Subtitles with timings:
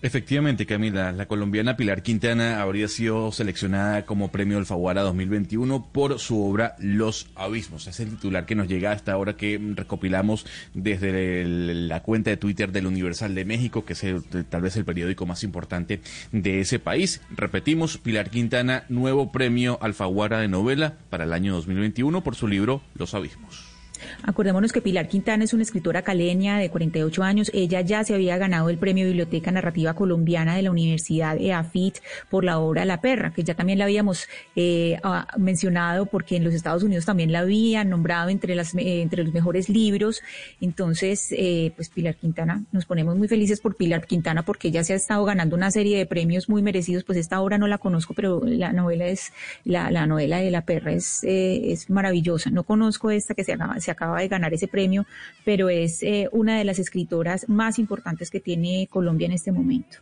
[0.00, 6.40] Efectivamente, Camila, la colombiana Pilar Quintana habría sido seleccionada como premio Alfaguara 2021 por su
[6.40, 7.88] obra Los Abismos.
[7.88, 12.70] Es el titular que nos llega hasta ahora que recopilamos desde la cuenta de Twitter
[12.70, 14.04] del Universal de México, que es
[14.48, 17.20] tal vez el periódico más importante de ese país.
[17.36, 22.82] Repetimos, Pilar Quintana, nuevo premio Alfaguara de novela para el año 2021 por su libro
[22.94, 23.67] Los Abismos.
[24.22, 27.50] Acordémonos que Pilar Quintana es una escritora caleña de 48 años.
[27.54, 31.98] Ella ya se había ganado el premio Biblioteca Narrativa Colombiana de la Universidad EAFIT
[32.30, 34.98] por la obra La Perra, que ya también la habíamos eh,
[35.36, 39.32] mencionado porque en los Estados Unidos también la habían nombrado entre, las, eh, entre los
[39.32, 40.22] mejores libros.
[40.60, 44.92] Entonces, eh, pues Pilar Quintana, nos ponemos muy felices por Pilar Quintana porque ella se
[44.92, 47.04] ha estado ganando una serie de premios muy merecidos.
[47.04, 49.32] Pues esta obra no la conozco, pero la novela es,
[49.64, 52.50] la, la novela de La Perra es, es maravillosa.
[52.50, 55.06] No conozco esta que se acaba, se acaba de ganar ese premio,
[55.46, 59.98] pero es eh, una de las escritoras más importantes que tiene Colombia en este momento.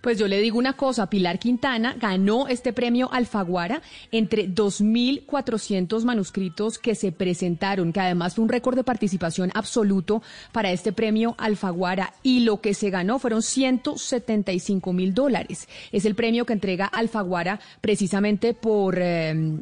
[0.00, 6.78] Pues yo le digo una cosa, Pilar Quintana ganó este premio Alfaguara entre 2.400 manuscritos
[6.78, 10.22] que se presentaron, que además fue un récord de participación absoluto
[10.52, 15.68] para este premio Alfaguara y lo que se ganó fueron 175 mil dólares.
[15.92, 18.98] Es el premio que entrega Alfaguara precisamente por...
[18.98, 19.60] Eh,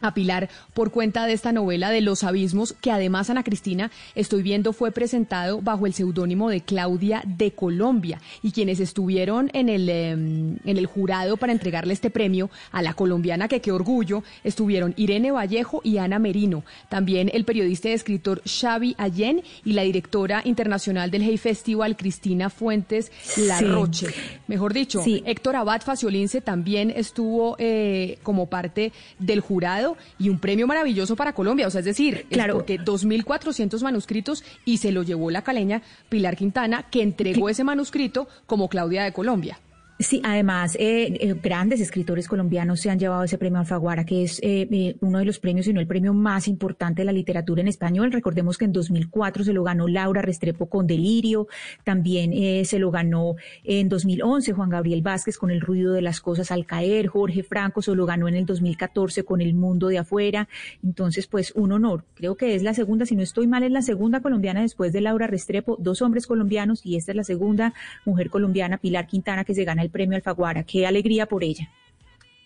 [0.00, 4.42] a Pilar por cuenta de esta novela de Los Abismos, que además Ana Cristina, estoy
[4.42, 8.20] viendo, fue presentado bajo el seudónimo de Claudia de Colombia.
[8.42, 12.94] Y quienes estuvieron en el, em, en el jurado para entregarle este premio a la
[12.94, 16.64] colombiana, que qué orgullo, estuvieron Irene Vallejo y Ana Merino.
[16.88, 22.50] También el periodista y escritor Xavi Allen y la directora internacional del Hey Festival, Cristina
[22.50, 24.08] Fuentes Larroche.
[24.46, 29.87] Mejor dicho, Héctor Abad Faciolince también estuvo eh, como parte del jurado
[30.18, 31.66] y un premio maravilloso para Colombia.
[31.66, 32.54] O sea, es decir, claro.
[32.54, 37.64] es porque 2.400 manuscritos y se lo llevó la caleña Pilar Quintana, que entregó ese
[37.64, 39.58] manuscrito como Claudia de Colombia.
[40.00, 44.38] Sí, además, eh, eh, grandes escritores colombianos se han llevado ese premio Alfaguara, que es
[44.44, 48.12] eh, uno de los premios, sino el premio más importante de la literatura en español.
[48.12, 51.48] Recordemos que en 2004 se lo ganó Laura Restrepo con Delirio,
[51.82, 56.52] también se lo ganó en 2011 Juan Gabriel Vázquez con El ruido de las cosas
[56.52, 60.48] al caer, Jorge Franco se lo ganó en el 2014 con El mundo de afuera.
[60.84, 62.04] Entonces, pues un honor.
[62.14, 65.00] Creo que es la segunda, si no estoy mal, es la segunda colombiana después de
[65.00, 69.54] Laura Restrepo, dos hombres colombianos y esta es la segunda mujer colombiana, Pilar Quintana, que
[69.54, 70.64] se gana el premio Alfaguara.
[70.64, 71.70] Qué alegría por ella.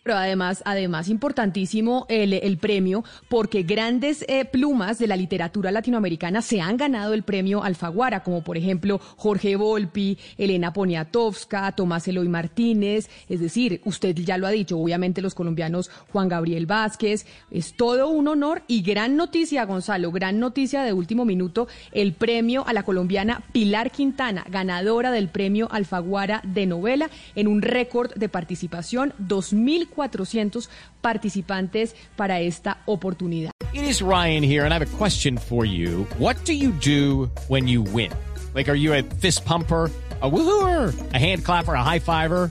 [0.02, 6.42] Pero además, además importantísimo el, el premio porque grandes eh, plumas de la literatura latinoamericana
[6.42, 12.28] se han ganado el premio Alfaguara, como por ejemplo Jorge Volpi, Elena Poniatowska, Tomás Eloy
[12.28, 13.08] Martínez.
[13.28, 17.24] Es decir, usted ya lo ha dicho, obviamente los colombianos Juan Gabriel Vázquez.
[17.52, 22.66] Es todo un honor y gran noticia, Gonzalo, gran noticia de último minuto, el premio
[22.66, 28.28] a la colombiana Pilar Quintana, ganadora del premio Alfaguara de novela en un récord de
[28.28, 30.68] participación 2000 1,400
[31.00, 33.50] participantes para esta oportunidad.
[33.72, 36.06] It is Ryan here and I have a question for you.
[36.18, 38.12] What do you do when you win?
[38.54, 39.90] Like, are you a fist pumper?
[40.22, 42.50] a woohooer, a hand clapper, a high fiver.